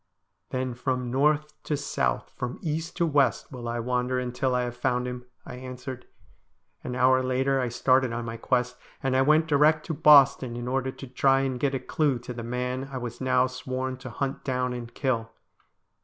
[0.49, 4.75] 'Then from north to south, from east to west, will I wander until I Lave
[4.75, 6.07] found him,' I answered.
[6.83, 10.67] An hour later I started on my quest, and I went direct to Boston in
[10.67, 14.09] order to try and get a clue to the man I was now sworn to
[14.09, 15.29] hunt down and kill.